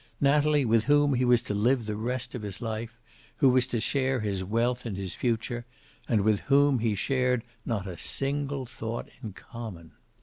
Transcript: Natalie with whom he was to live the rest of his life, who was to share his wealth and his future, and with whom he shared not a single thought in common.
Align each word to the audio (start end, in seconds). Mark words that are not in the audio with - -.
Natalie 0.19 0.65
with 0.65 0.85
whom 0.85 1.13
he 1.13 1.23
was 1.23 1.43
to 1.43 1.53
live 1.53 1.85
the 1.85 1.95
rest 1.95 2.33
of 2.33 2.41
his 2.41 2.59
life, 2.59 2.99
who 3.37 3.49
was 3.49 3.67
to 3.67 3.79
share 3.79 4.21
his 4.21 4.43
wealth 4.43 4.83
and 4.83 4.97
his 4.97 5.13
future, 5.13 5.63
and 6.09 6.21
with 6.21 6.39
whom 6.39 6.79
he 6.79 6.95
shared 6.95 7.43
not 7.67 7.85
a 7.85 7.97
single 7.99 8.65
thought 8.65 9.07
in 9.21 9.33
common. 9.33 9.91